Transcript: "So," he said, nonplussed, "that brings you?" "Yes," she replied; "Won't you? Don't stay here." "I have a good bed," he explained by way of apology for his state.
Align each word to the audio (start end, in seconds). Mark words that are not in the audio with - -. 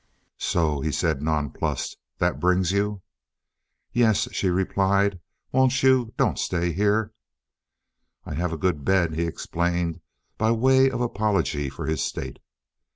"So," 0.39 0.79
he 0.81 0.91
said, 0.91 1.21
nonplussed, 1.21 1.95
"that 2.17 2.39
brings 2.39 2.71
you?" 2.71 3.03
"Yes," 3.93 4.27
she 4.31 4.49
replied; 4.49 5.19
"Won't 5.51 5.83
you? 5.83 6.11
Don't 6.17 6.39
stay 6.39 6.71
here." 6.71 7.13
"I 8.25 8.33
have 8.33 8.51
a 8.51 8.57
good 8.57 8.83
bed," 8.83 9.13
he 9.13 9.27
explained 9.27 10.01
by 10.39 10.53
way 10.53 10.89
of 10.89 11.01
apology 11.01 11.69
for 11.69 11.85
his 11.85 12.01
state. 12.03 12.39